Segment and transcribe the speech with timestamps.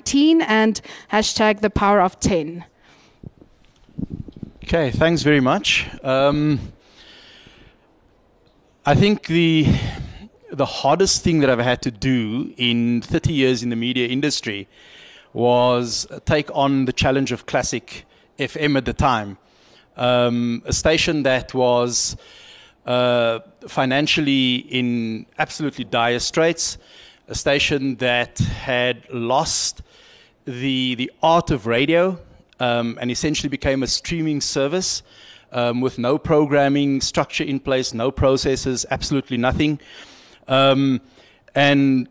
[0.00, 0.80] 19 and
[1.12, 2.64] hashtag the power of 10.
[4.64, 5.86] Okay, thanks very much.
[6.02, 6.58] Um,
[8.86, 9.66] I think the
[10.52, 14.66] the hardest thing that I've had to do in 30 years in the media industry
[15.34, 18.04] was take on the challenge of classic
[18.38, 19.36] FM at the time,
[19.96, 22.16] um, a station that was
[22.86, 26.78] uh, financially in absolutely dire straits,
[27.28, 29.82] a station that had lost
[30.50, 32.18] the the art of radio
[32.58, 35.02] um, and essentially became a streaming service
[35.52, 39.80] um, with no programming structure in place, no processes, absolutely nothing.
[40.48, 41.00] Um,
[41.54, 42.08] and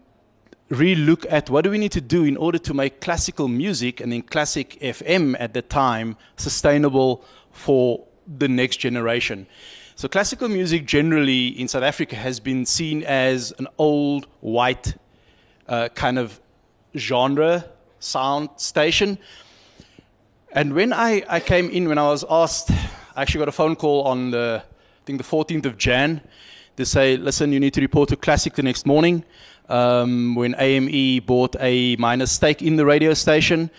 [0.69, 3.99] really look at what do we need to do in order to make classical music
[3.99, 8.05] and then classic FM at the time sustainable for
[8.37, 9.47] the next generation.
[9.95, 14.95] So classical music generally in South Africa has been seen as an old white
[15.67, 16.39] uh, kind of
[16.95, 17.65] genre
[17.99, 19.17] sound station.
[20.51, 22.71] And when I, I came in, when I was asked,
[23.15, 26.21] I actually got a phone call on the, I think the 14th of Jan
[26.77, 29.23] to say, listen, you need to report to Classic the next morning.
[29.67, 33.69] Um, when AME bought a minor stake in the radio station,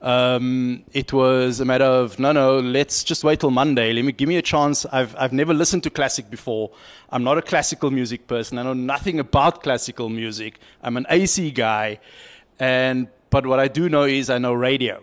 [0.00, 2.60] um, it was a matter of no, no.
[2.60, 3.92] Let's just wait till Monday.
[3.92, 4.84] Let me give me a chance.
[4.92, 6.70] I've I've never listened to classic before.
[7.10, 8.58] I'm not a classical music person.
[8.58, 10.60] I know nothing about classical music.
[10.82, 12.00] I'm an AC guy,
[12.60, 15.02] and but what I do know is I know radio.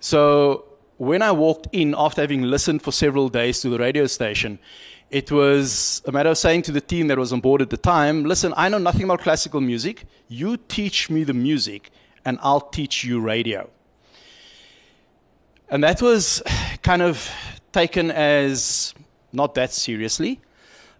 [0.00, 0.64] So
[0.96, 4.58] when I walked in after having listened for several days to the radio station,
[5.10, 7.76] it was a matter of saying to the team that was on board at the
[7.76, 10.06] time, listen, I know nothing about classical music.
[10.26, 11.90] You teach me the music,
[12.24, 13.70] and I'll teach you radio.
[15.68, 16.42] And that was
[16.82, 17.30] kind of
[17.70, 18.92] taken as
[19.32, 20.40] not that seriously.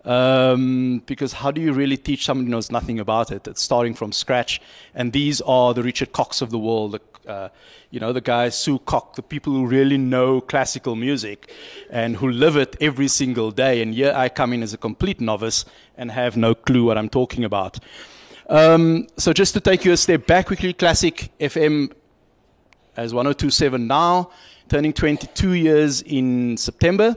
[0.05, 3.47] Um, because how do you really teach someone who knows nothing about it?
[3.47, 4.61] It's starting from scratch.
[4.95, 7.48] And these are the Richard Cocks of the world, the uh,
[7.91, 11.53] you know, the guys, Sue Cock, the people who really know classical music
[11.91, 13.83] and who live it every single day.
[13.83, 15.65] And here I come in as a complete novice
[15.97, 17.78] and have no clue what I'm talking about.
[18.49, 21.93] Um, so just to take you a step back quickly, Classic FM
[22.97, 24.31] as 1027 now,
[24.69, 27.16] turning 22 years in September.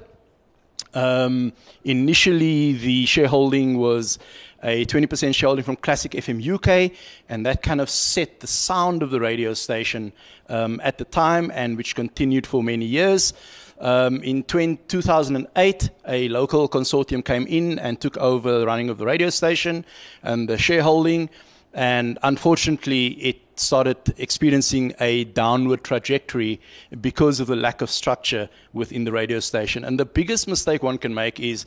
[0.94, 4.20] Um, initially, the shareholding was
[4.64, 9.12] a 20% shareholding from Classic FM UK, and that kind of set the sound of
[9.12, 10.14] the radio station
[10.50, 13.34] um, at the time, and which continued for many years.
[13.80, 18.98] Um, in 20, 2008, a local consortium came in and took over the running of
[18.98, 19.84] the radio station
[20.22, 21.30] and the shareholding,
[21.74, 26.60] and unfortunately, it started experiencing a downward trajectory
[27.02, 29.84] because of the lack of structure within the radio station.
[29.84, 31.66] And the biggest mistake one can make is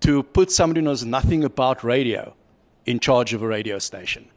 [0.00, 2.34] to put somebody who knows nothing about radio
[2.86, 4.28] in charge of a radio station.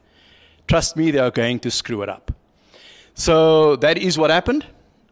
[0.68, 2.32] Trust me, they are going to screw it up.
[3.14, 4.66] So that is what happened.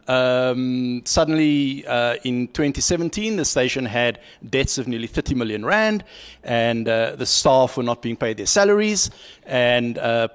[0.06, 6.04] Um, suddenly, uh, in 2017, the station had debts of nearly 30 million rand,
[6.42, 9.10] and uh, the staff were not being paid their salaries,
[9.44, 10.28] and uh,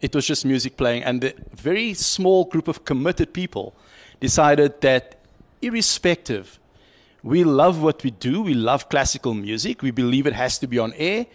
[0.00, 1.02] it was just music playing.
[1.02, 3.74] And the very small group of committed people
[4.20, 5.14] decided that,
[5.60, 6.58] irrespective
[7.22, 8.42] we love what we do.
[8.42, 9.82] We love classical music.
[9.82, 11.26] We believe it has to be on air.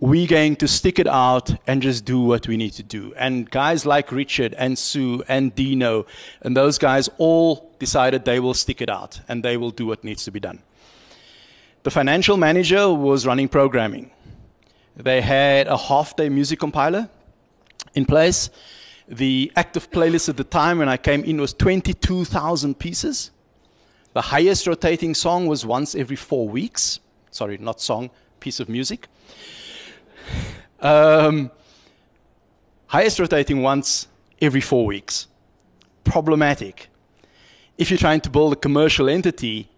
[0.00, 3.12] We're going to stick it out and just do what we need to do.
[3.18, 6.06] And guys like Richard and Sue and Dino
[6.40, 10.02] and those guys all decided they will stick it out and they will do what
[10.02, 10.62] needs to be done.
[11.82, 14.10] The financial manager was running programming.
[14.96, 17.10] They had a half day music compiler
[17.94, 18.48] in place.
[19.06, 23.32] The active playlist at the time when I came in was 22,000 pieces.
[24.14, 27.00] The highest rotating song was once every four weeks.
[27.30, 28.10] Sorry, not song,
[28.40, 29.06] piece of music.
[30.80, 31.50] Um,
[32.86, 34.06] highest rotating once
[34.40, 35.26] every four weeks.
[36.04, 36.88] Problematic.
[37.78, 39.68] If you're trying to build a commercial entity,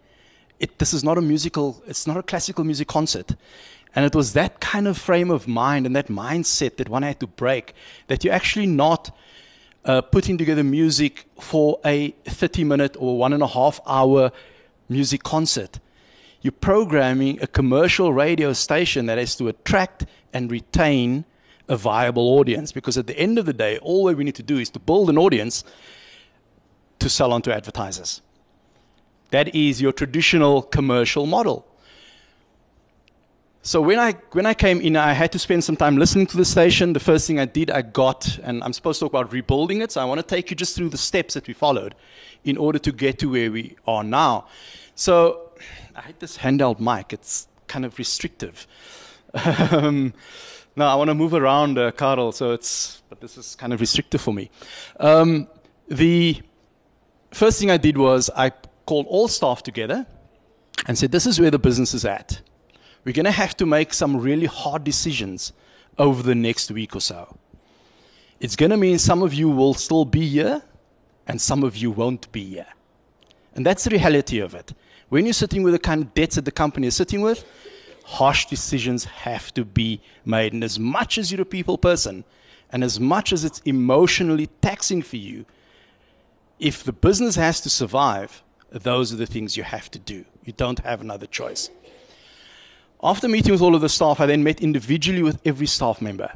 [0.58, 3.34] it, this is not a musical, it's not a classical music concert.
[3.94, 7.20] And it was that kind of frame of mind and that mindset that one had
[7.20, 7.74] to break,
[8.06, 9.14] that you're actually not
[9.84, 14.30] uh, putting together music for a 30 minute or one and a half hour
[14.88, 15.78] music concert.
[16.42, 21.24] You're programming a commercial radio station that has to attract and retain
[21.68, 24.58] a viable audience because at the end of the day, all we need to do
[24.58, 25.62] is to build an audience
[26.98, 28.22] to sell on to advertisers.
[29.30, 31.66] That is your traditional commercial model.
[33.64, 36.36] So when I when I came in, I had to spend some time listening to
[36.36, 36.92] the station.
[36.92, 39.92] The first thing I did, I got, and I'm supposed to talk about rebuilding it.
[39.92, 41.94] So I want to take you just through the steps that we followed
[42.42, 44.46] in order to get to where we are now.
[44.96, 45.41] So
[45.94, 47.12] I hate this handheld mic.
[47.12, 48.66] It's kind of restrictive.
[49.70, 50.14] um,
[50.74, 53.80] No, I want to move around, uh, Carl, so it's, but this is kind of
[53.80, 54.50] restrictive for me.
[54.98, 55.46] Um,
[55.88, 56.40] the
[57.30, 58.52] first thing I did was I
[58.86, 60.06] called all staff together
[60.86, 62.40] and said, This is where the business is at.
[63.04, 65.52] We're going to have to make some really hard decisions
[65.98, 67.36] over the next week or so.
[68.40, 70.62] It's going to mean some of you will still be here
[71.26, 72.66] and some of you won't be here.
[73.54, 74.72] And that's the reality of it.
[75.12, 77.44] When you're sitting with the kind of debts that the company is sitting with,
[78.02, 80.54] harsh decisions have to be made.
[80.54, 82.24] And as much as you're a people person,
[82.70, 85.44] and as much as it's emotionally taxing for you,
[86.58, 90.24] if the business has to survive, those are the things you have to do.
[90.46, 91.68] You don't have another choice.
[93.02, 96.32] After meeting with all of the staff, I then met individually with every staff member.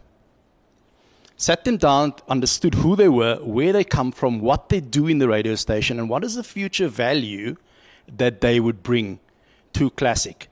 [1.38, 5.17] Sat them down, understood who they were, where they come from, what they do in
[5.17, 7.56] the radio station, and what is the future value
[8.08, 9.20] that they would bring
[9.75, 10.49] to Classic.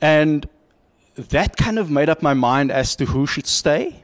[0.00, 0.48] And
[1.16, 4.02] that kind of made up my mind as to who should stay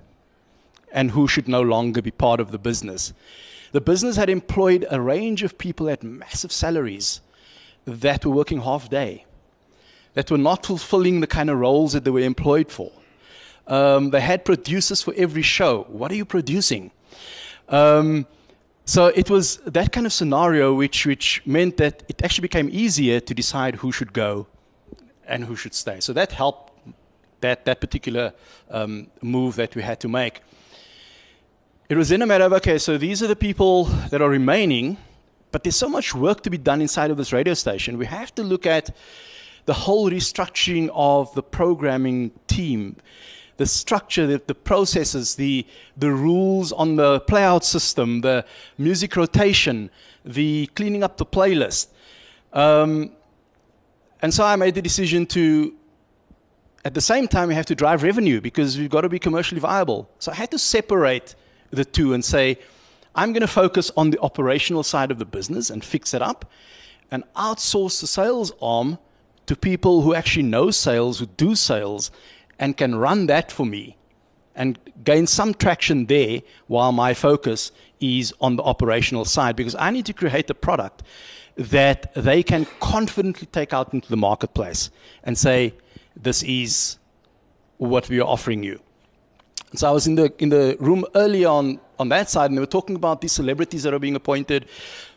[0.93, 3.13] and who should no longer be part of the business.
[3.73, 7.21] The business had employed a range of people at massive salaries
[7.85, 9.25] that were working half day,
[10.15, 12.93] that were not fulfilling the kind of roles that they were employed for.
[13.67, 15.85] Um, they had producers for every show.
[15.89, 16.91] What are you producing?
[17.69, 18.27] Um,
[18.89, 23.21] so it was that kind of scenario which, which meant that it actually became easier
[23.21, 24.47] to decide who should go
[25.27, 26.01] and who should stay.
[26.01, 26.73] So that helped
[27.43, 28.33] that, that particular
[28.71, 30.41] um, move that we had to make.
[31.91, 34.97] It was then a matter of okay, so these are the people that are remaining,
[35.53, 37.99] but there's so much work to be done inside of this radio station.
[37.99, 38.97] We have to look at
[39.67, 42.97] the whole restructuring of the programming team,
[43.59, 45.67] the structure, the, the processes, the,
[45.97, 48.45] the rules on the playout system, the
[48.79, 49.91] music rotation,
[50.25, 51.89] the cleaning up the playlist.
[52.53, 53.11] Um,
[54.23, 55.75] and so I made the decision to,
[56.85, 59.61] at the same time, we have to drive revenue because we've got to be commercially
[59.61, 60.09] viable.
[60.21, 61.35] So I had to separate
[61.71, 62.59] the two and say,
[63.15, 66.51] I'm going to focus on the operational side of the business and fix it up
[67.11, 68.99] and outsource the sales arm
[69.47, 72.11] to people who actually know sales, who do sales,
[72.59, 73.97] and can run that for me
[74.55, 77.71] and gain some traction there while my focus
[78.01, 81.03] is on the operational side because I need to create a product
[81.57, 84.91] that they can confidently take out into the marketplace
[85.23, 85.75] and say,
[86.17, 86.99] this is
[87.79, 88.81] what we are offering you.
[89.75, 92.61] So I was in the in the room early on on that side, and they
[92.61, 94.67] were talking about these celebrities that are being appointed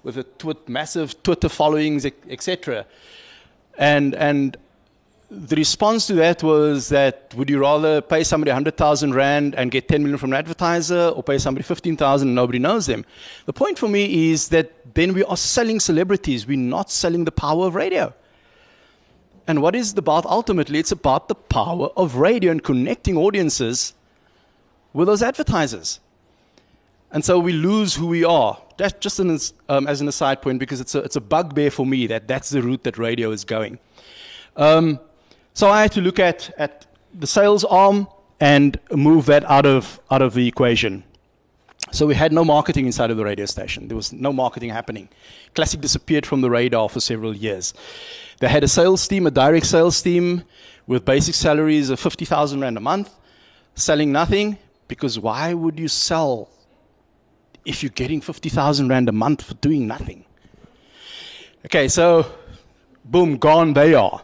[0.03, 2.85] with a twi- massive Twitter followings, etc.
[3.77, 4.57] And and
[5.31, 9.87] the response to that was that would you rather pay somebody 100,000 rand and get
[9.87, 13.05] 10 million from an advertiser or pay somebody 15,000 and nobody knows them?
[13.45, 16.45] The point for me is that then we are selling celebrities.
[16.45, 18.13] We're not selling the power of radio.
[19.47, 20.79] And what is it about ultimately?
[20.79, 23.93] It's about the power of radio and connecting audiences
[24.91, 26.01] with those advertisers.
[27.09, 28.61] And so we lose who we are.
[28.75, 29.39] That's just an,
[29.69, 32.49] um, as an aside point because it's a, it's a bugbear for me that that's
[32.49, 33.79] the route that radio is going.
[34.57, 34.99] Um,
[35.53, 38.07] so I had to look at, at the sales arm
[38.39, 41.03] and move that out of, out of the equation.
[41.91, 43.87] So we had no marketing inside of the radio station.
[43.87, 45.09] There was no marketing happening.
[45.55, 47.73] Classic disappeared from the radar for several years.
[48.39, 50.43] They had a sales team, a direct sales team,
[50.87, 53.13] with basic salaries of 50,000 Rand a month,
[53.75, 54.57] selling nothing,
[54.87, 56.49] because why would you sell
[57.65, 60.25] if you're getting 50,000 Rand a month for doing nothing?
[61.65, 62.25] Okay, so
[63.05, 64.21] boom, gone they are.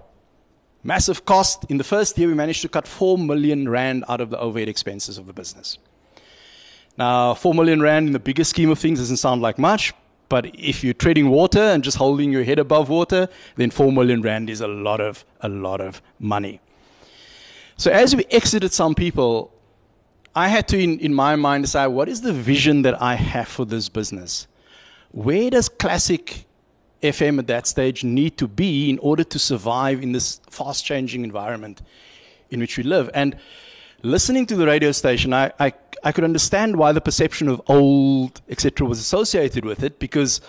[0.87, 1.65] Massive cost.
[1.67, 4.69] In the first year, we managed to cut 4 million Rand out of the overhead
[4.69, 5.77] expenses of the business.
[6.97, 9.93] Now, 4 million Rand in the bigger scheme of things doesn't sound like much,
[10.29, 13.27] but if you're treading water and just holding your head above water,
[13.57, 16.61] then 4 million Rand is a lot of, a lot of money.
[17.75, 19.53] So as we exited some people,
[20.33, 23.49] I had to, in, in my mind, decide what is the vision that I have
[23.49, 24.47] for this business?
[25.11, 26.45] Where does classic
[27.01, 31.23] FM at that stage need to be in order to survive in this fast changing
[31.23, 31.81] environment
[32.49, 33.09] in which we live.
[33.13, 33.37] And
[34.03, 35.73] listening to the radio station, I, I,
[36.03, 40.41] I could understand why the perception of old, etc., was associated with it because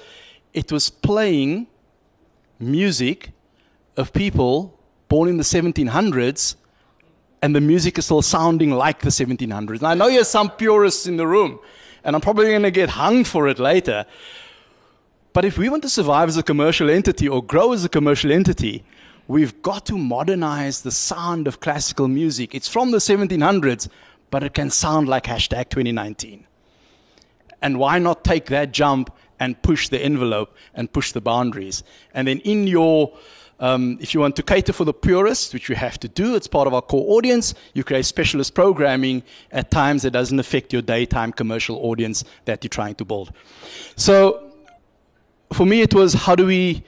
[0.55, 1.67] it was playing
[2.59, 3.33] music
[3.97, 4.78] of people
[5.09, 6.57] born in the 1700s
[7.43, 9.78] and the music is still sounding like the 1700s.
[9.78, 11.61] And I know there's some purists in the room,
[12.05, 14.07] and I'm probably going to get hung for it later.
[15.38, 18.33] But if we want to survive as a commercial entity or grow as a commercial
[18.33, 18.83] entity,
[19.28, 22.57] we've got to modernize the sound of classical music.
[22.57, 23.87] It's from the 1700s,
[24.33, 26.45] but it can sound like hashtag 2019.
[27.62, 31.85] And why not take that jump and push the envelope and push the boundaries?
[32.12, 33.16] And then in your
[33.61, 36.47] Um, if you want to cater for the purists, which you have to do, it's
[36.47, 40.80] part of our core audience, you create specialist programming at times that doesn't affect your
[40.80, 43.33] daytime commercial audience that you're trying to build.
[43.97, 44.48] So
[45.52, 46.83] for me, it was how do we,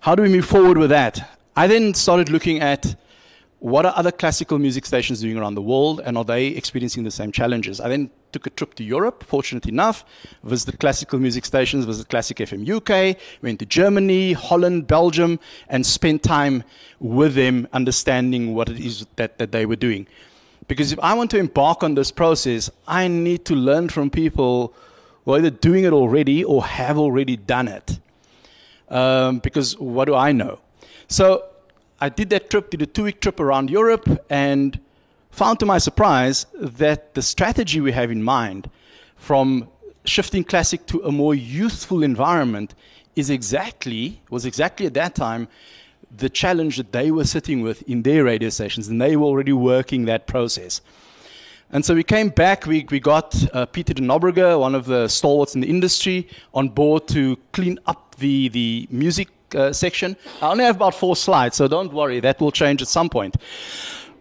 [0.00, 1.38] how do we move forward with that?
[1.56, 2.96] I then started looking at
[3.64, 7.10] what are other classical music stations doing around the world and are they experiencing the
[7.10, 7.80] same challenges?
[7.80, 10.04] I then took a trip to Europe, fortunate enough,
[10.42, 16.22] visited classical music stations, visited Classic FM UK, went to Germany, Holland, Belgium, and spent
[16.22, 16.62] time
[17.00, 20.06] with them understanding what it is that, that they were doing.
[20.68, 24.74] Because if I want to embark on this process, I need to learn from people
[25.24, 27.98] who are either doing it already or have already done it.
[28.94, 30.60] Um, because what do I know?
[31.08, 31.44] So
[32.00, 34.78] I did that trip, did a two week trip around Europe, and
[35.30, 38.70] found to my surprise that the strategy we have in mind
[39.16, 39.68] from
[40.04, 42.74] shifting classic to a more youthful environment
[43.16, 45.48] is exactly, was exactly at that time
[46.16, 49.52] the challenge that they were sitting with in their radio stations, and they were already
[49.52, 50.80] working that process.
[51.72, 55.08] And so we came back, we, we got uh, Peter de Nobrega, one of the
[55.08, 60.16] stalwarts in the industry, on board to clean up the, the music uh, section.
[60.42, 63.36] I only have about four slides, so don't worry, that will change at some point.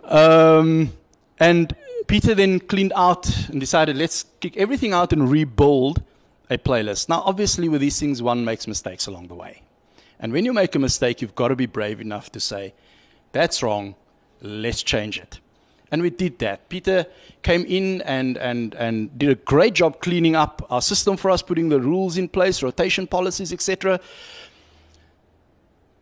[0.03, 0.91] Um,
[1.39, 1.75] and
[2.07, 6.03] Peter then cleaned out and decided, let's kick everything out and rebuild
[6.49, 7.09] a playlist.
[7.09, 9.61] Now, obviously, with these things, one makes mistakes along the way.
[10.19, 12.73] And when you make a mistake, you've got to be brave enough to say,
[13.31, 13.95] that's wrong,
[14.41, 15.39] let's change it.
[15.93, 16.69] And we did that.
[16.69, 17.05] Peter
[17.43, 21.43] came in and, and, and did a great job cleaning up our system for us,
[21.43, 23.99] putting the rules in place, rotation policies, etc.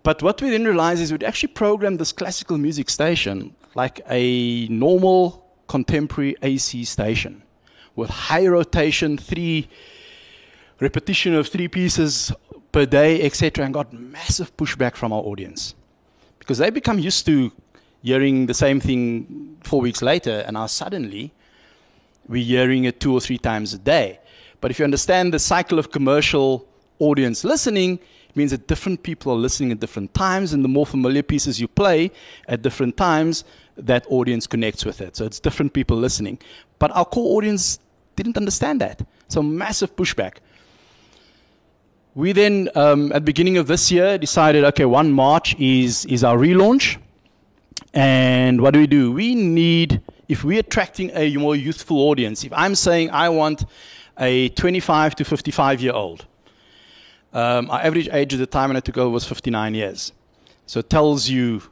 [0.01, 4.65] But what we then realized is we'd actually programmed this classical music station like a
[4.69, 7.43] normal contemporary AC station
[7.97, 9.67] with high rotation, three
[10.79, 12.31] repetition of three pieces
[12.71, 15.75] per day, etc., and got massive pushback from our audience
[16.39, 17.51] because they become used to
[18.03, 21.31] hearing the same thing four weeks later, and now suddenly
[22.27, 24.19] we're hearing it two or three times a day.
[24.59, 26.67] But if you understand the cycle of commercial
[26.99, 30.85] audience listening, it means that different people are listening at different times, and the more
[30.85, 32.11] familiar pieces you play
[32.47, 33.43] at different times,
[33.75, 35.15] that audience connects with it.
[35.15, 36.39] So it's different people listening.
[36.79, 37.79] But our core audience
[38.15, 39.01] didn't understand that.
[39.27, 40.37] So massive pushback.
[42.13, 46.23] We then, um, at the beginning of this year, decided, okay, 1 March is, is
[46.23, 46.97] our relaunch.
[47.93, 49.11] And what do we do?
[49.11, 53.65] We need, if we're attracting a more youthful audience, if I'm saying I want
[54.17, 56.25] a 25 to 55 year old,
[57.33, 60.13] um, our average age at the time when I took over was 59 years.
[60.65, 61.63] So it tells you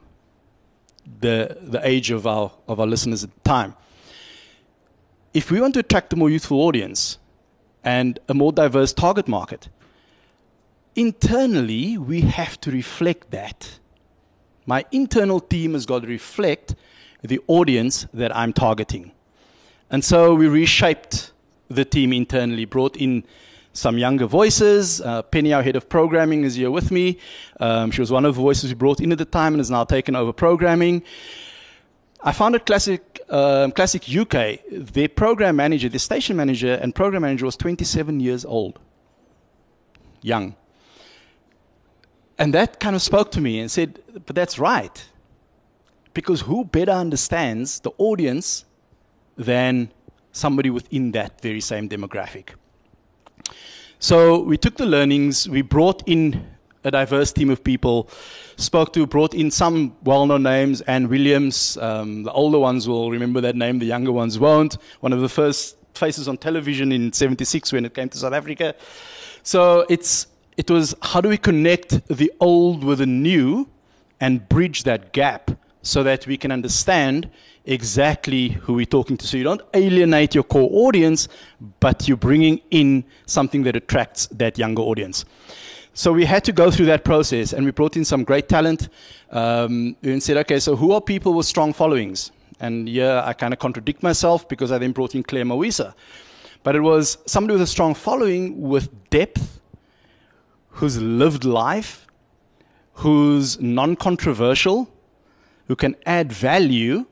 [1.20, 3.74] the, the age of our, of our listeners at the time.
[5.32, 7.18] If we want to attract a more youthful audience
[7.84, 9.68] and a more diverse target market,
[10.96, 13.78] internally we have to reflect that.
[14.70, 16.76] My internal team has got to reflect
[17.22, 19.10] the audience that I'm targeting.
[19.90, 21.32] And so we reshaped
[21.66, 23.24] the team internally, brought in
[23.72, 25.00] some younger voices.
[25.00, 27.18] Uh, Penny, our head of programming, is here with me.
[27.58, 29.72] Um, she was one of the voices we brought in at the time and has
[29.72, 31.02] now taken over programming.
[32.22, 34.60] I founded Classic, um, Classic UK.
[34.70, 38.78] Their program manager, the station manager and program manager was 27 years old.
[40.22, 40.54] Young.
[42.40, 45.06] And that kind of spoke to me and said, but that's right.
[46.14, 48.64] Because who better understands the audience
[49.36, 49.92] than
[50.32, 52.54] somebody within that very same demographic?
[53.98, 56.46] So we took the learnings, we brought in
[56.82, 58.08] a diverse team of people,
[58.56, 61.76] spoke to, brought in some well known names, Anne Williams.
[61.76, 64.78] Um, the older ones will remember that name, the younger ones won't.
[65.00, 68.74] One of the first faces on television in 76 when it came to South Africa.
[69.42, 70.26] So it's,
[70.60, 73.66] it was how do we connect the old with the new
[74.20, 75.50] and bridge that gap
[75.80, 77.30] so that we can understand
[77.64, 79.26] exactly who we're talking to.
[79.26, 81.28] So you don't alienate your core audience,
[81.80, 85.24] but you're bringing in something that attracts that younger audience.
[85.94, 88.90] So we had to go through that process, and we brought in some great talent.
[89.30, 92.32] Um, and said, okay, so who are people with strong followings?
[92.60, 95.94] And yeah, I kind of contradict myself because I then brought in Claire Mawisa.
[96.62, 99.59] But it was somebody with a strong following with depth,
[100.70, 102.06] who's lived life,
[102.94, 104.92] who's non controversial,
[105.68, 107.06] who can add value,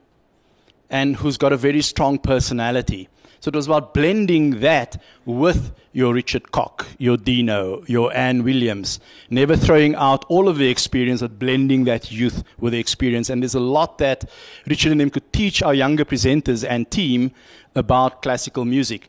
[0.91, 3.09] and who's got a very strong personality.
[3.41, 8.99] So it was about blending that with your Richard Cock, your Dino, your Anne Williams,
[9.31, 13.31] never throwing out all of the experience, but blending that youth with the experience.
[13.31, 14.25] And there's a lot that
[14.67, 17.31] Richard and them could teach our younger presenters and team
[17.77, 19.09] about classical music.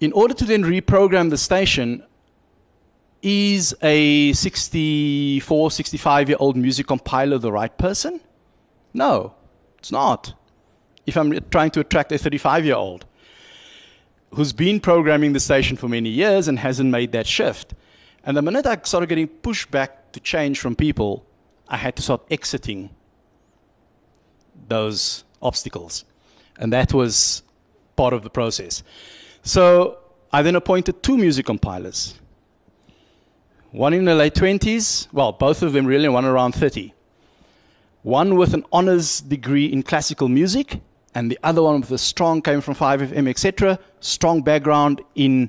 [0.00, 2.02] In order to then reprogram the station,
[3.22, 8.20] is a 64, 65 year old music compiler the right person?
[8.92, 9.34] No,
[9.78, 10.34] it's not.
[11.06, 13.06] If I'm trying to attract a 35 year old
[14.34, 17.74] who's been programming the station for many years and hasn't made that shift.
[18.24, 21.26] And the minute I started getting pushed back to change from people,
[21.68, 22.90] I had to start exiting
[24.68, 26.04] those obstacles.
[26.58, 27.42] And that was
[27.96, 28.82] part of the process.
[29.42, 29.98] So
[30.32, 32.18] I then appointed two music compilers
[33.72, 36.92] one in the late 20s, well, both of them really, one around 30.
[38.02, 40.80] One with an honors degree in classical music,
[41.14, 45.48] and the other one with a strong, came from 5FM, etc., strong background in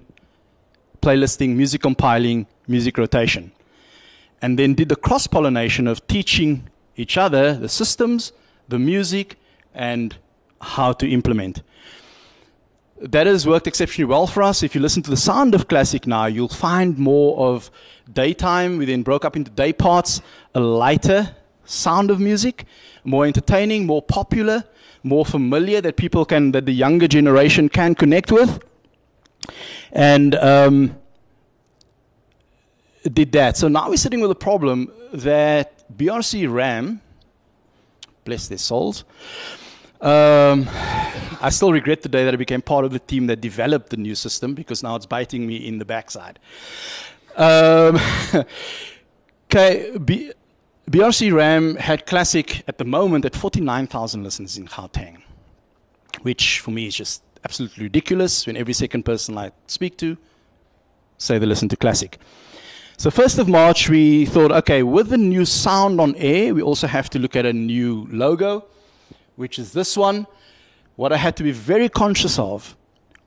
[1.01, 3.51] playlisting, music compiling, music rotation.
[4.42, 8.32] And then did the cross pollination of teaching each other the systems,
[8.70, 9.38] the music,
[9.74, 10.15] and
[10.62, 11.62] how to implement
[13.04, 14.64] that has worked exceptionally well for us.
[14.64, 17.70] If you listen to the sound of classic now, you'll find more of
[18.12, 18.78] daytime.
[18.78, 20.22] We then broke up into day parts,
[20.56, 22.66] a lighter sound of music,
[23.04, 24.64] more entertaining, more popular,
[25.04, 28.64] more familiar that people can, that the younger generation can connect with.
[29.92, 30.96] And um,
[33.04, 33.58] did that.
[33.58, 37.02] So now we're sitting with a problem that BRC RAM,
[38.24, 39.04] bless their souls,
[40.04, 40.68] um,
[41.42, 43.98] I still regret the day that I became part of the team that developed the
[43.98, 46.40] new system because now it's biting me in the backside.
[47.36, 48.00] Um,
[49.52, 50.32] okay, B-
[50.90, 55.22] BRC RAM had Classic at the moment at 49,000 listeners in Gauteng,
[56.22, 60.18] which for me is just absolutely ridiculous when every second person I speak to
[61.18, 62.20] say they listen to Classic.
[62.98, 66.88] So 1st of March, we thought, okay, with the new sound on air, we also
[66.88, 68.66] have to look at a new logo
[69.36, 70.28] which is this one,
[70.96, 72.75] what I had to be very conscious of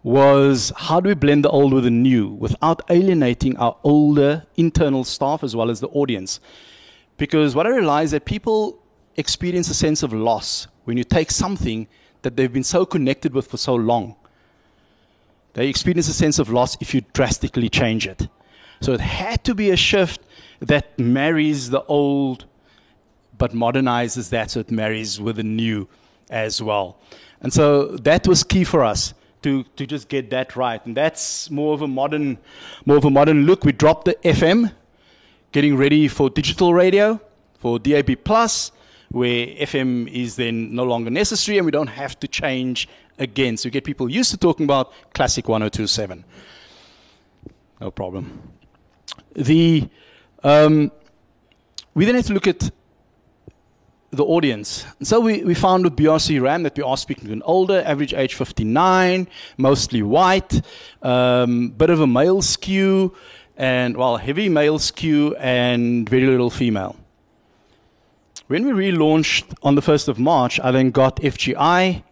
[0.02, 5.02] was how do we blend the old with the new without alienating our older internal
[5.02, 6.38] staff as well as the audience?
[7.16, 8.78] Because what I realized that people
[9.16, 11.88] experience a sense of loss when you take something
[12.22, 14.16] that they've been so connected with for so long.
[15.54, 18.28] They experience a sense of loss if you drastically change it.
[18.80, 20.20] So it had to be a shift
[20.60, 22.45] that marries the old
[23.38, 25.88] but modernizes that so it marries with the new
[26.30, 26.99] as well.
[27.40, 30.84] And so that was key for us to, to just get that right.
[30.86, 32.38] And that's more of a modern,
[32.84, 33.64] more of a modern look.
[33.64, 34.72] We dropped the FM,
[35.52, 37.20] getting ready for digital radio,
[37.58, 38.72] for DAB Plus,
[39.10, 43.56] where FM is then no longer necessary and we don't have to change again.
[43.56, 46.25] So we get people used to talking about classic 1027.
[47.80, 48.50] No problem.
[49.34, 49.88] The,
[50.42, 50.90] um,
[51.94, 52.70] we then have to look at
[54.16, 54.84] the audience.
[54.98, 57.82] And so we, we found with BRC RAM that we are speaking to an older,
[57.86, 60.60] average age 59, mostly white,
[61.02, 63.14] um, bit of a male skew,
[63.56, 66.96] and well, heavy male skew and very little female.
[68.48, 72.02] When we relaunched on the 1st of March, I then got FGI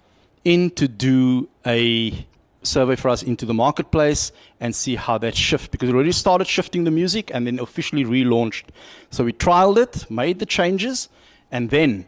[0.45, 2.27] in to do a
[2.63, 6.47] survey for us into the marketplace and see how that shift because we already started
[6.47, 8.65] shifting the music and then officially relaunched.
[9.11, 11.09] So we trialed it, made the changes,
[11.55, 12.05] and then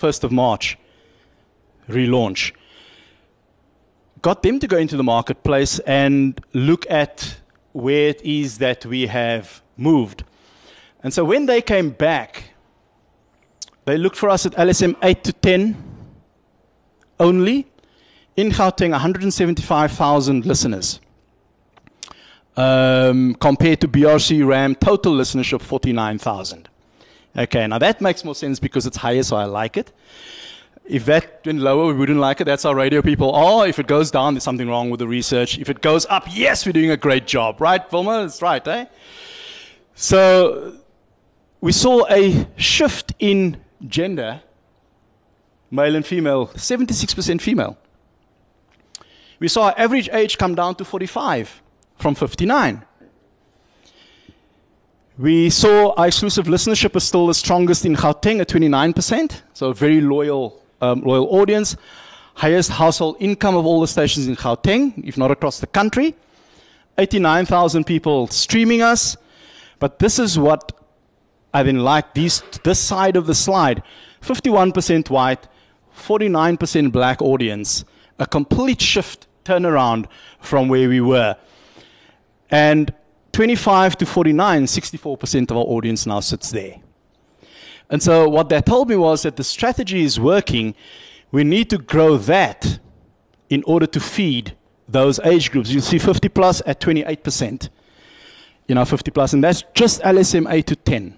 [0.00, 0.78] 1st of March,
[1.86, 2.52] relaunch.
[4.22, 7.36] Got them to go into the marketplace and look at
[7.72, 10.24] where it is that we have moved.
[11.02, 12.54] And so when they came back,
[13.84, 15.76] they looked for us at LSM 8 to 10
[17.20, 17.66] only.
[18.34, 21.00] In Gauteng, 175,000 listeners.
[22.56, 26.70] Um, compared to BRC RAM total listenership 49,000.
[27.38, 29.92] Okay, now that makes more sense because it's higher, so I like it.
[30.86, 32.44] If that went lower, we wouldn't like it.
[32.44, 33.32] That's our radio people.
[33.34, 35.58] Oh, if it goes down, there's something wrong with the research.
[35.58, 37.60] If it goes up, yes, we're doing a great job.
[37.60, 38.22] Right, Vilma?
[38.22, 38.86] That's right, eh?
[39.94, 40.78] So
[41.60, 44.42] we saw a shift in gender,
[45.70, 47.76] male and female, 76% female.
[49.40, 51.60] We saw our average age come down to 45
[51.98, 52.85] from 59.
[55.18, 59.74] We saw our exclusive listenership is still the strongest in Gauteng at 29%, so a
[59.74, 61.74] very loyal, um, loyal audience.
[62.34, 66.14] Highest household income of all the stations in Gauteng, if not across the country.
[66.98, 69.16] 89,000 people streaming us.
[69.78, 70.72] But this is what
[71.54, 73.82] I then like these, this side of the slide
[74.20, 75.48] 51% white,
[75.96, 77.86] 49% black audience,
[78.18, 80.08] a complete shift turnaround
[80.40, 81.36] from where we were.
[82.50, 82.92] And
[83.36, 86.76] 25 to 49, 64% of our audience now sits there.
[87.90, 90.74] And so what that told me was that the strategy is working.
[91.32, 92.78] We need to grow that
[93.50, 94.56] in order to feed
[94.88, 95.68] those age groups.
[95.68, 97.68] You see 50 plus at 28%.
[98.68, 101.14] You know, 50 plus, and that's just LSM 8 to 10.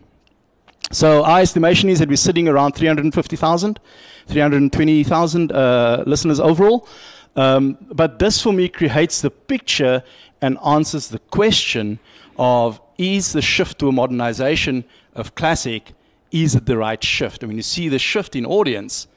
[0.90, 3.78] So our estimation is that we're sitting around 350,000,
[4.26, 6.88] 320,000 uh, listeners overall.
[7.36, 10.02] Um, but this for me creates the picture
[10.40, 11.98] and answers the question
[12.38, 15.92] of is the shift to a modernization of classic,
[16.30, 17.42] is it the right shift?
[17.42, 19.08] And when you see the shift in audience,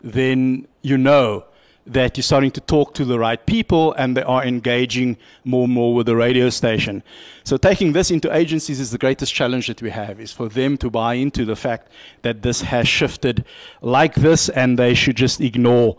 [0.00, 1.44] then you know
[1.88, 5.72] that you're starting to talk to the right people and they are engaging more and
[5.72, 7.02] more with the radio station.
[7.44, 10.76] So taking this into agencies is the greatest challenge that we have, is for them
[10.78, 11.90] to buy into the fact
[12.22, 13.44] that this has shifted
[13.80, 15.96] like this and they should just ignore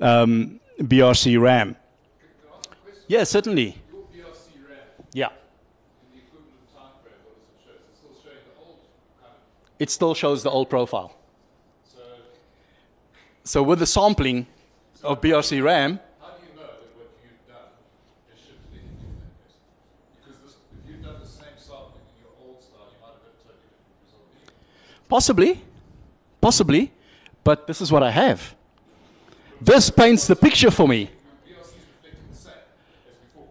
[0.00, 1.76] um, BRC RAM.
[3.08, 3.76] Yeah, certainly.
[5.12, 5.28] Yeah.
[9.78, 11.16] It still shows the old profile.
[13.44, 14.46] So with the sampling,
[15.02, 15.98] of BRC RAM.
[16.20, 17.72] How do you know that what you've done
[18.32, 19.32] is shifting in that?
[20.20, 23.32] Because if you've done the same sampling in your old style, you might have a
[23.36, 23.60] different
[24.04, 25.08] result.
[25.08, 25.60] Possibly,
[26.40, 26.92] possibly,
[27.44, 28.54] but this is what I have.
[29.60, 31.06] This paints the picture for me.
[31.06, 31.10] BRC
[31.48, 32.52] is reflecting the same
[33.08, 33.48] as before.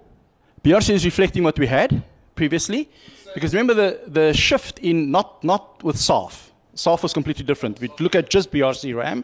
[0.63, 2.03] BRC is reflecting what we had
[2.35, 2.89] previously,
[3.33, 6.49] because remember the, the shift in not, not with SAARF.
[6.75, 7.79] SAARF was completely different.
[7.79, 9.23] We look at just BRC RAM.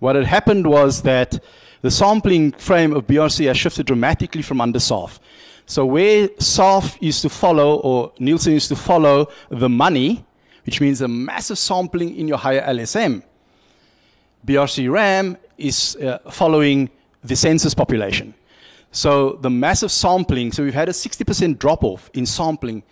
[0.00, 1.38] What had happened was that
[1.82, 5.20] the sampling frame of BRC has shifted dramatically from under SAARF.
[5.66, 10.24] So where SAARF used to follow, or Nielsen used to follow the money,
[10.66, 13.22] which means a massive sampling in your higher LSM,
[14.46, 16.90] BRC RAM is uh, following
[17.22, 18.34] the census population.
[18.94, 22.84] So the massive sampling, so we've had a 60% drop off in sampling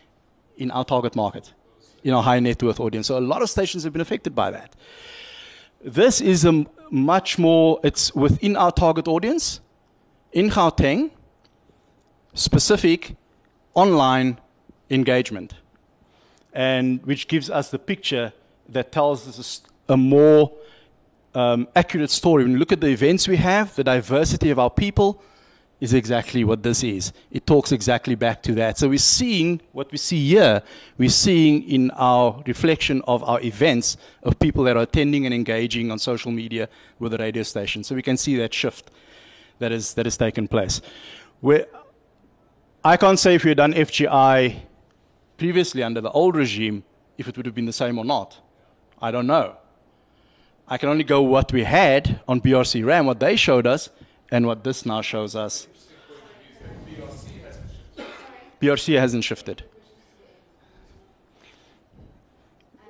[0.56, 1.52] in our target market,
[2.02, 3.06] in our high net worth audience.
[3.06, 4.74] So a lot of stations have been affected by that.
[5.80, 9.60] This is a much more, it's within our target audience,
[10.32, 11.12] in Gauteng,
[12.34, 13.14] specific
[13.74, 14.40] online
[14.90, 15.54] engagement,
[16.52, 18.32] and which gives us the picture
[18.68, 20.52] that tells us a more
[21.36, 22.42] um, accurate story.
[22.42, 25.22] When you look at the events we have, the diversity of our people
[25.82, 27.12] is exactly what this is.
[27.32, 28.78] It talks exactly back to that.
[28.78, 30.62] So we're seeing what we see here,
[30.96, 35.90] we're seeing in our reflection of our events of people that are attending and engaging
[35.90, 36.68] on social media
[37.00, 37.82] with the radio station.
[37.82, 38.92] So we can see that shift
[39.58, 40.80] that, is, that has taken place.
[41.40, 41.66] Where
[42.84, 44.60] I can't say if we had done FGI
[45.36, 46.84] previously under the old regime,
[47.18, 48.38] if it would have been the same or not.
[49.00, 49.56] I don't know.
[50.68, 53.88] I can only go what we had on BRC RAM, what they showed us,
[54.32, 55.66] and what this now shows us.
[58.62, 59.64] BRC hasn't shifted.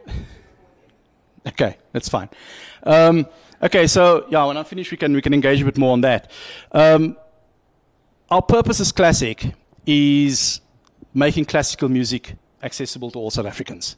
[1.46, 2.28] okay, that's fine.
[2.82, 3.26] Um,
[3.62, 6.02] okay, so yeah, when I finish, we can we can engage a bit more on
[6.02, 6.30] that.
[6.72, 7.16] Um,
[8.30, 9.54] our purpose as Classic
[9.87, 10.61] is
[11.14, 13.96] making classical music accessible to all South Africans.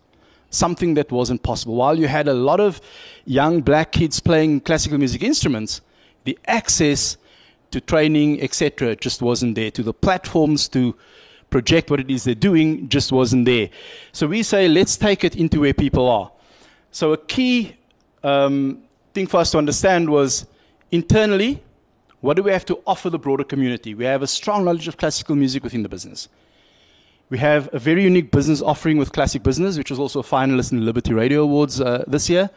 [0.50, 1.74] Something that wasn't possible.
[1.74, 2.80] While you had a lot of
[3.24, 5.80] young black kids playing classical music instruments,
[6.22, 7.16] the access
[7.72, 9.72] to training, etc., just wasn't there.
[9.72, 10.94] To the platforms to
[11.50, 13.70] project what it is they're doing just wasn't there.
[14.12, 16.30] So we say, let's take it into where people are.
[16.90, 17.76] So a key
[18.22, 20.46] um, thing for us to understand was
[20.90, 21.62] internally,
[22.20, 23.94] what do we have to offer the broader community?
[23.94, 26.28] We have a strong knowledge of classical music within the business.
[27.30, 30.72] We have a very unique business offering with Classic Business, which was also a finalist
[30.72, 32.50] in the Liberty Radio Awards uh, this year,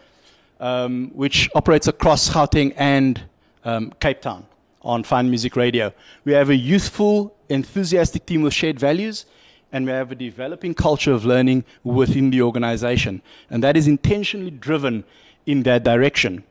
[0.59, 3.21] um, which operates across Gauteng and
[3.63, 4.45] um, Cape Town
[4.81, 5.93] on Fine Music Radio.
[6.25, 9.25] We have a youthful, enthusiastic team with shared values,
[9.71, 13.21] and we have a developing culture of learning within the organization.
[13.49, 15.03] And that is intentionally driven
[15.45, 16.43] in that direction.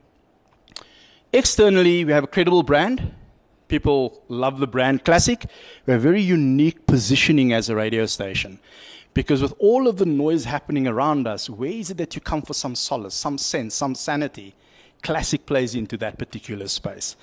[1.33, 3.13] Externally, we have a credible brand.
[3.69, 5.45] People love the brand Classic.
[5.87, 8.59] We have very unique positioning as a radio station.
[9.13, 12.43] Because with all of the noise happening around us, where is it that you come
[12.43, 14.55] for some solace, some sense, some sanity?
[15.03, 17.17] Classic plays into that particular space.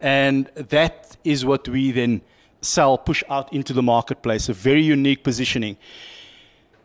[0.00, 2.22] And that is what we then
[2.60, 5.76] sell, push out into the marketplace, a very unique positioning.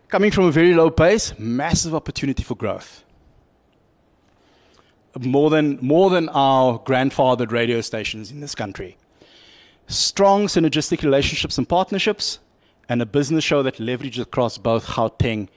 [0.07, 3.03] Coming from a very low base, massive opportunity for growth.
[5.19, 8.97] More than, more than our grandfathered radio stations in this country.
[9.87, 12.39] Strong synergistic relationships and partnerships,
[12.89, 15.47] and a business show that leverages across both Gauteng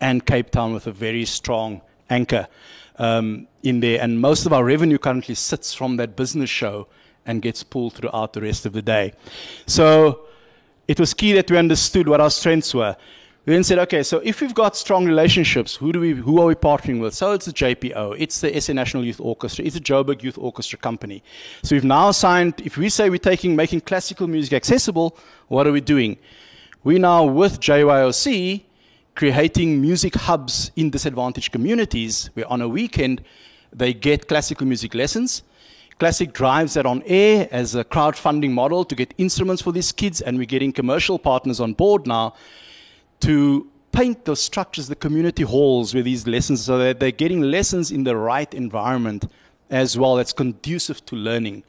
[0.00, 2.48] and Cape Town with a very strong anchor
[2.96, 4.00] um, in there.
[4.00, 6.88] And most of our revenue currently sits from that business show
[7.28, 9.12] and gets pulled throughout the rest of the day.
[9.66, 10.26] So
[10.88, 12.96] it was key that we understood what our strengths were.
[13.46, 16.46] We then said, okay, so if we've got strong relationships, who do we, who are
[16.46, 17.14] we partnering with?
[17.14, 20.78] So it's the JPO, it's the SA National Youth Orchestra, it's the Joburg Youth Orchestra
[20.78, 21.22] Company.
[21.62, 22.60] So we've now signed.
[22.64, 26.18] If we say we're taking making classical music accessible, what are we doing?
[26.84, 28.64] We're now, with JYOC,
[29.14, 33.22] creating music hubs in disadvantaged communities where on a weekend
[33.72, 35.42] they get classical music lessons.
[35.98, 40.20] Classic drives that on air as a crowdfunding model to get instruments for these kids,
[40.20, 42.34] and we're getting commercial partners on board now
[43.18, 47.90] to paint those structures, the community halls with these lessons, so that they're getting lessons
[47.90, 49.28] in the right environment
[49.70, 51.64] as well that's conducive to learning.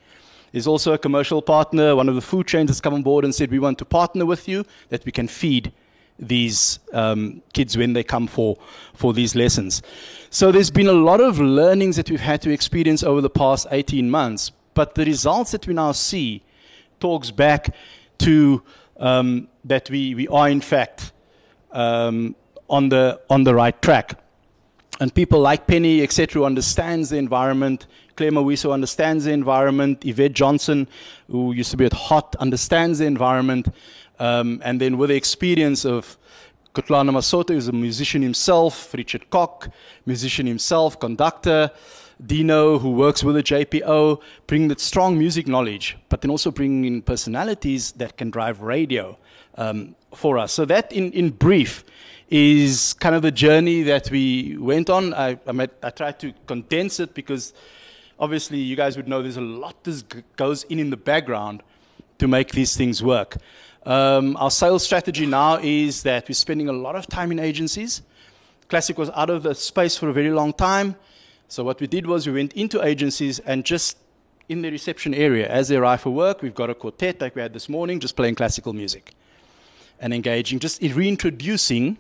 [0.52, 3.34] There's also a commercial partner, one of the food chains has come on board and
[3.34, 5.72] said, We want to partner with you that we can feed
[6.20, 8.58] these um, kids when they come for,
[8.94, 9.82] for these lessons.
[10.30, 13.68] So there's been a lot of learnings that we've had to experience over the past
[13.72, 16.44] 18 months, but the results that we now see
[17.00, 17.74] talks back
[18.20, 18.62] to
[18.98, 21.14] um, that we, we are in fact
[21.72, 22.36] um,
[22.70, 24.20] on, the, on the right track.
[25.00, 27.88] And people like Penny, etc., understands the environment.
[28.18, 30.04] Claire Mawisa understands the environment.
[30.06, 30.90] Yvette Johnson,
[31.32, 33.70] who used to be at HOT, understands the environment.
[34.20, 36.18] Um, and then with the experience of
[36.74, 39.70] Kutlwano Masote, who's a musician himself, Richard Cock,
[40.06, 41.72] musician himself, conductor,
[42.26, 46.86] Dino, who works with the JPO, bring that strong music knowledge, but then also bringing
[46.86, 49.18] in personalities that can drive radio
[49.56, 50.52] um, for us.
[50.52, 51.86] So that, in, in brief,
[52.30, 55.14] is kind of the journey that we went on.
[55.14, 57.54] I, I, met, I tried to condense it because
[58.20, 61.64] obviously you guys would know there's a lot that goes in in the background
[62.20, 63.38] to make these things work.
[63.86, 68.02] Um, our sales strategy now is that we're spending a lot of time in agencies.
[68.68, 70.96] Classic was out of the space for a very long time.
[71.48, 73.98] So what we did was we went into agencies and just
[74.50, 77.42] in the reception area, as they arrive for work, we've got a quartet like we
[77.42, 79.14] had this morning, just playing classical music
[80.00, 81.98] and engaging, just reintroducing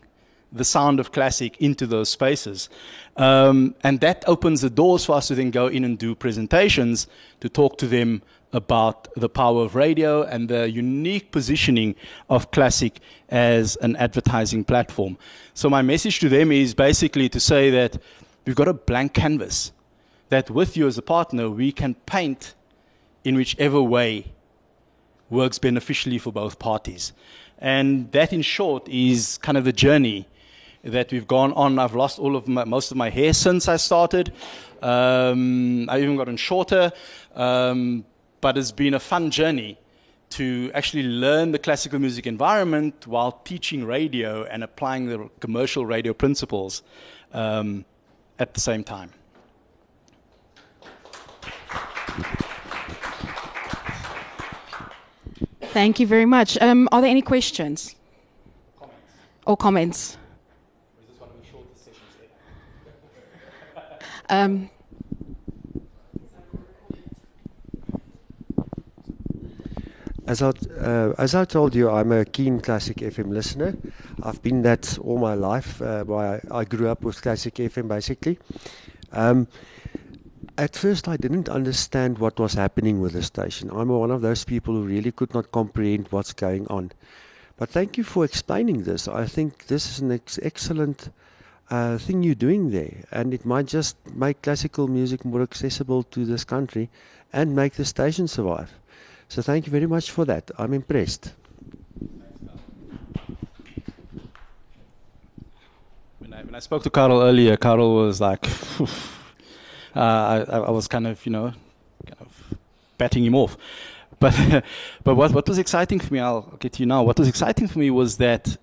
[0.51, 2.69] the sound of classic into those spaces.
[3.17, 7.07] Um, and that opens the doors for us to then go in and do presentations
[7.41, 11.95] to talk to them about the power of radio and the unique positioning
[12.29, 15.17] of classic as an advertising platform.
[15.53, 17.97] So my message to them is basically to say that
[18.45, 19.71] we've got a blank canvas
[20.29, 22.55] that with you as a partner we can paint
[23.23, 24.31] in whichever way
[25.29, 27.13] works beneficially for both parties.
[27.59, 30.27] And that in short is kind of the journey
[30.83, 31.77] that we've gone on.
[31.77, 34.31] I've lost all of my, most of my hair since I started.
[34.81, 36.91] Um, I've even gotten shorter.
[37.35, 38.05] Um,
[38.41, 39.77] but it's been a fun journey
[40.31, 46.13] to actually learn the classical music environment while teaching radio and applying the commercial radio
[46.13, 46.83] principles
[47.33, 47.83] um,
[48.37, 49.11] at the same time.
[55.61, 56.57] Thank you very much.
[56.61, 57.95] Um, are there any questions?
[58.79, 58.97] Comments.
[59.45, 60.17] Or comments?
[64.29, 64.69] um,
[70.29, 73.75] As I, uh, as I told you, I'm a keen Classic FM listener.
[74.21, 75.81] I've been that all my life.
[75.81, 78.37] Uh, I, I grew up with Classic FM basically.
[79.11, 79.47] Um,
[80.55, 83.71] at first, I didn't understand what was happening with the station.
[83.71, 86.91] I'm one of those people who really could not comprehend what's going on.
[87.57, 89.07] But thank you for explaining this.
[89.07, 91.09] I think this is an ex- excellent
[91.71, 96.23] uh, thing you're doing there, and it might just make classical music more accessible to
[96.23, 96.87] this country
[97.33, 98.71] and make the station survive.
[99.29, 100.49] So thank you very much for that.
[100.57, 101.33] I'm impressed.
[106.17, 108.49] When I, when I spoke to Carl earlier, Carl was like,
[108.81, 108.87] uh,
[109.95, 111.53] I, I was kind of, you know,
[112.07, 112.57] kind of
[112.97, 113.55] batting him off.
[114.19, 114.65] But,
[115.05, 117.69] but what, what was exciting for me, I'll get to you now, what was exciting
[117.69, 118.57] for me was that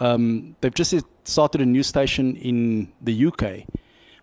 [0.00, 3.68] um, they've just started a new station in the UK,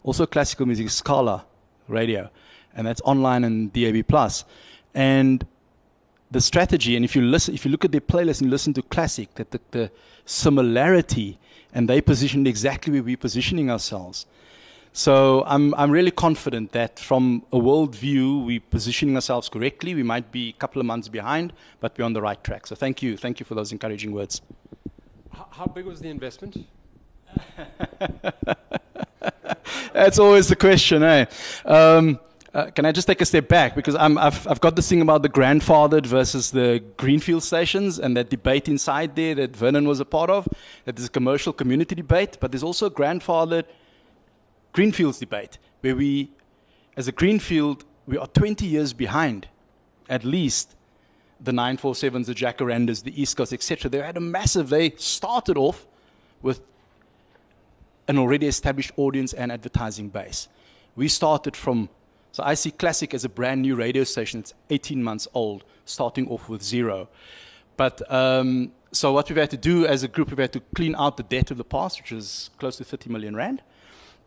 [0.04, 1.46] also classical music, Scala
[1.88, 2.30] radio,
[2.76, 4.04] and that's online and DAB+.
[4.94, 5.46] And
[6.34, 8.82] the strategy, and if you listen, if you look at their playlist and listen to
[8.82, 9.92] classic, that the, the
[10.26, 11.40] similarity,
[11.74, 14.26] and they positioned exactly where we're positioning ourselves.
[14.92, 19.96] So I'm I'm really confident that from a world view, we're positioning ourselves correctly.
[19.96, 22.68] We might be a couple of months behind, but we're on the right track.
[22.68, 24.42] So thank you, thank you for those encouraging words.
[25.52, 26.58] How big was the investment?
[29.94, 31.26] That's always the question, eh?
[31.66, 32.20] Um,
[32.54, 35.02] uh, can I just take a step back because i have I've got this thing
[35.02, 40.00] about the grandfathered versus the greenfield stations and that debate inside there that Vernon was
[40.00, 40.48] a part of.
[40.86, 43.66] That there's a commercial community debate, but there's also a grandfathered
[44.72, 46.30] greenfields debate where we,
[46.96, 49.48] as a greenfield, we are 20 years behind,
[50.08, 50.76] at least
[51.42, 53.90] the 947s, the Jacarandas, the East Coast, etc.
[53.90, 54.70] They had a massive.
[54.70, 55.88] They started off
[56.44, 56.62] with
[58.08, 60.48] an already established audience and advertising base.
[60.96, 61.90] We started from
[62.34, 64.40] so I see Classic as a brand new radio station.
[64.40, 67.08] It's 18 months old, starting off with zero.
[67.78, 70.96] But um, so what we've had to do as a group, we've had to clean
[70.96, 73.62] out the debt of the past, which is close to 30 million rand.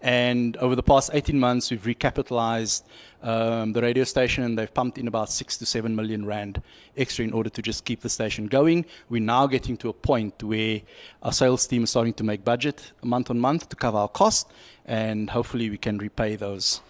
[0.00, 2.84] And over the past 18 months, we've recapitalized
[3.24, 6.62] um, the radio station and they've pumped in about six to seven million rand
[6.96, 8.84] extra in order to just keep the station going.
[9.08, 10.80] We're now getting to a point where
[11.24, 14.48] our sales team is starting to make budget month on month to cover our costs,
[14.84, 16.82] and hopefully we can repay those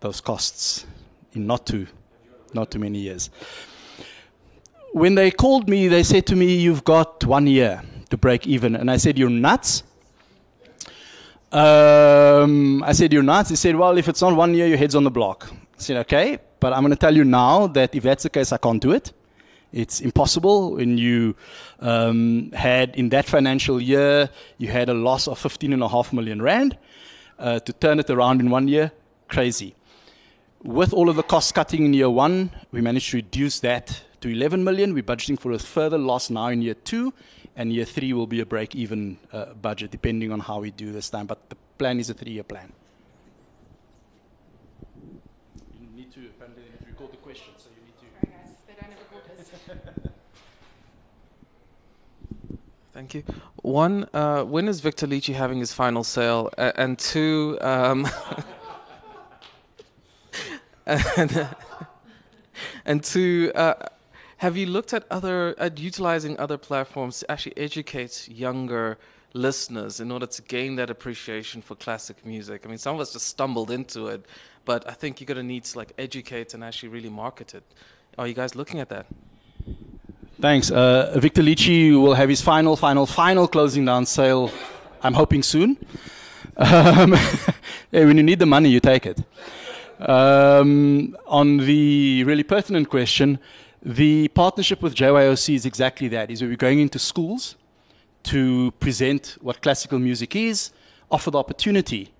[0.00, 0.86] those costs
[1.32, 1.86] in not too
[2.54, 3.30] not too many years.
[4.92, 8.74] When they called me, they said to me, "You've got one year to break even,"
[8.74, 9.82] and I said, "You're nuts."
[11.50, 13.48] Um, I said, You're nuts.
[13.50, 15.50] He said, Well, if it's not one year, your head's on the block.
[15.50, 18.52] I said, Okay, but I'm going to tell you now that if that's the case,
[18.52, 19.12] I can't do it.
[19.72, 21.36] It's impossible when you
[21.80, 26.76] um, had, in that financial year, you had a loss of 15.5 million rand.
[27.38, 28.90] Uh, to turn it around in one year,
[29.28, 29.74] crazy.
[30.64, 34.28] With all of the cost cutting in year one, we managed to reduce that to
[34.28, 34.92] 11 million.
[34.92, 37.14] We're budgeting for a further loss now in year two,
[37.54, 41.10] and year three will be a break-even uh, budget, depending on how we do this
[41.10, 41.26] time.
[41.26, 42.72] But the plan is a three-year plan.
[45.80, 48.06] You need to apparently record the question, so you need to.
[52.92, 53.22] Thank you.
[53.62, 56.50] One, uh, when is Victor Lichi having his final sale?
[56.58, 58.08] Uh, and two, um,
[60.88, 61.48] and,
[62.84, 63.74] and two, uh,
[64.38, 68.98] have you looked at other at utilizing other platforms to actually educate younger
[69.34, 72.62] listeners in order to gain that appreciation for classic music?
[72.64, 74.24] I mean, some of us just stumbled into it,
[74.64, 77.64] but I think you're going to need to like educate and actually really market it.
[78.16, 79.06] Are you guys looking at that?
[80.40, 80.70] Thanks.
[80.70, 84.50] Uh, Victor Lichi will have his final, final, final closing down sale.
[85.02, 85.76] I'm hoping soon.
[86.60, 87.14] Um,
[87.90, 89.22] when you need the money, you take it.
[90.00, 93.40] Um, on the really pertinent question,
[93.82, 96.30] the partnership with JYOC is exactly that.
[96.30, 97.56] Is we're going into schools
[98.24, 100.70] to present what classical music is,
[101.10, 102.12] offer the opportunity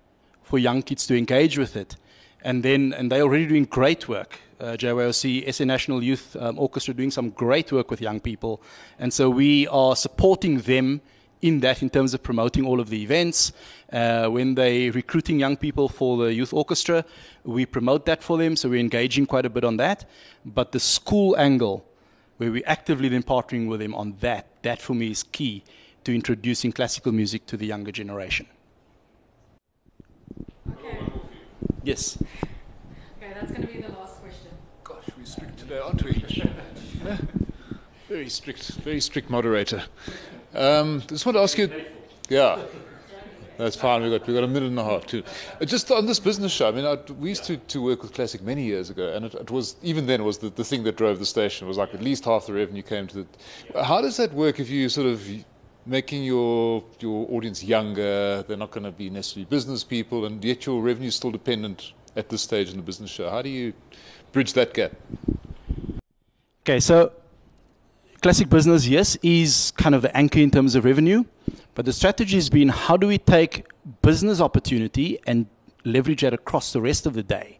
[0.43, 1.95] for young kids to engage with it,
[2.43, 4.39] and then and they're already doing great work.
[4.59, 8.61] Uh, JYOC, SA National Youth um, Orchestra, doing some great work with young people,
[8.97, 10.99] and so we are supporting them
[11.41, 13.53] in that in terms of promoting all of the events.
[13.91, 17.05] Uh, when they're recruiting young people for the youth orchestra,
[17.43, 20.05] we promote that for them, so we're engaging quite a bit on that.
[20.45, 21.85] But the school angle,
[22.37, 25.63] where we're actively then partnering with them on that, that for me is key
[26.03, 28.45] to introducing classical music to the younger generation.
[30.71, 30.99] Okay.
[31.83, 32.17] Yes.
[33.17, 34.51] Okay, that's going to be the last question.
[34.83, 36.23] Gosh, we're strict today, aren't we?
[38.09, 39.83] very strict, very strict moderator.
[40.53, 41.71] Um, just want to ask you,
[42.29, 42.59] yeah,
[43.57, 44.01] that's fine.
[44.01, 45.21] We got we got a minute and a half too.
[45.61, 48.13] Uh, just on this business show, I mean, I, we used to, to work with
[48.13, 50.95] Classic many years ago, and it, it was even then was the, the thing that
[50.95, 51.67] drove the station.
[51.67, 53.25] Was like at least half the revenue came to
[53.73, 53.83] the.
[53.83, 55.27] How does that work if you sort of
[55.85, 58.43] making your your audience younger?
[58.47, 61.93] They're not going to be necessarily business people, and yet your revenue is still dependent
[62.15, 63.29] at this stage in the business show.
[63.29, 63.73] How do you
[64.31, 64.93] bridge that gap?
[66.63, 67.11] Okay, so
[68.21, 71.23] classic business, yes, is kind of the anchor in terms of revenue,
[71.75, 73.65] but the strategy has been how do we take
[74.01, 75.45] business opportunity and
[75.85, 77.59] leverage that across the rest of the day.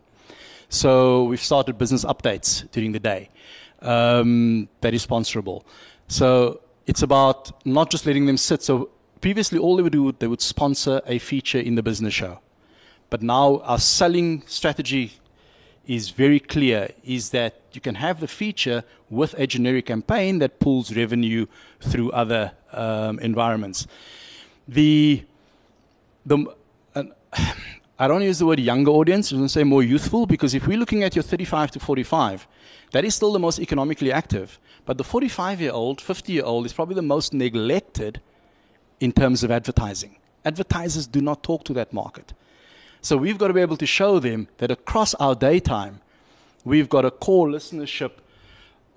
[0.70, 3.30] So we've started business updates during the day
[3.82, 5.64] um, that is sponsorable.
[6.08, 8.62] So it's about not just letting them sit.
[8.62, 8.90] So
[9.22, 12.40] previously, all they would do they would sponsor a feature in the business show,
[13.10, 15.14] but now our selling strategy
[15.90, 20.60] is very clear is that you can have the feature with a generic campaign that
[20.60, 21.48] pulls revenue
[21.82, 23.88] through other um, environments.
[24.68, 25.24] The,
[26.28, 26.46] the,
[26.94, 27.04] uh,
[28.00, 30.68] I don't use the word younger audience, I'm going to say more youthful, because if
[30.68, 32.48] we're looking at your 35 to 45,
[32.92, 34.60] that is still the most economically active.
[34.86, 38.22] But the 45 year old, 50 year old is probably the most neglected
[39.00, 40.18] in terms of advertising.
[40.46, 42.34] Advertisers do not talk to that market.
[43.02, 46.02] So we've got to be able to show them that across our daytime,
[46.66, 48.12] we've got a core listenership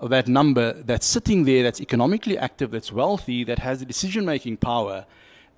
[0.01, 4.25] of that number that's sitting there, that's economically active, that's wealthy, that has the decision
[4.25, 5.07] making power,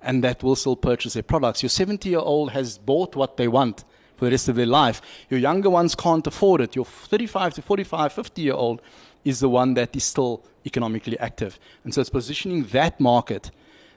[0.01, 1.63] and that will still purchase their products.
[1.63, 3.83] Your 70 year old has bought what they want
[4.15, 5.01] for the rest of their life.
[5.29, 6.75] Your younger ones can't afford it.
[6.75, 8.81] Your 35 to 45, 50 year old
[9.23, 11.59] is the one that is still economically active.
[11.83, 13.49] And so it's positioning that market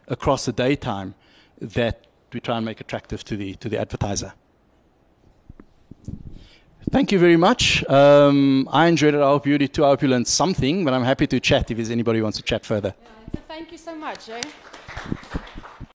[0.08, 1.14] across the daytime
[1.60, 4.32] that we try and make attractive to the, to the advertiser.
[6.90, 7.84] Thank you very much.
[7.88, 9.20] Um, I enjoyed it.
[9.20, 9.84] I hope you did too.
[9.84, 12.38] I hope you learned something, but I'm happy to chat if there's anybody who wants
[12.38, 12.94] to chat further.
[13.00, 14.30] Yeah, so thank you so much.
[14.30, 14.40] Eh?